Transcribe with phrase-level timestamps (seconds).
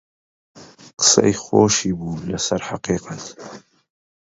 [0.99, 3.25] قسەی خۆشی بوو لەسەر حەقیقەت